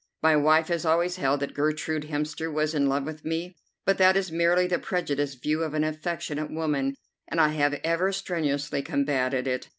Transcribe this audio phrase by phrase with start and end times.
[0.23, 3.55] My wife has always held that Gertrude Hemster was in love with me,
[3.85, 6.95] but that is merely the prejudiced view of an affectionate woman,
[7.27, 9.69] and I have ever strenuously combated it.